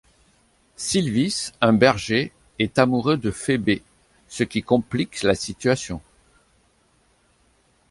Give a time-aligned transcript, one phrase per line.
[0.77, 3.83] Silvis, un berger, est amoureux de Phébé,
[4.27, 6.01] ce qui complique la situation.